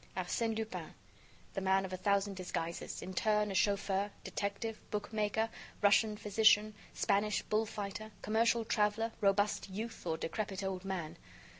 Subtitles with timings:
[0.17, 0.95] Arsène Lupin,
[1.53, 5.47] the man of a thousand disguises: in turn a chauffer, detective, bookmaker,
[5.83, 11.17] Russian physician, Spanish bull fighter, commercial traveler, robust youth, or decrepit old man.